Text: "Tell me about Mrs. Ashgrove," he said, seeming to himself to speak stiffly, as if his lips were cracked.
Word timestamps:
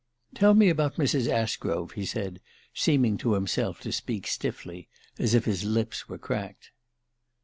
"Tell 0.33 0.55
me 0.55 0.69
about 0.69 0.95
Mrs. 0.95 1.29
Ashgrove," 1.31 1.91
he 1.91 2.07
said, 2.07 2.39
seeming 2.73 3.19
to 3.19 3.35
himself 3.35 3.79
to 3.81 3.91
speak 3.91 4.25
stiffly, 4.25 4.89
as 5.19 5.35
if 5.35 5.45
his 5.45 5.63
lips 5.63 6.09
were 6.09 6.17
cracked. 6.17 6.71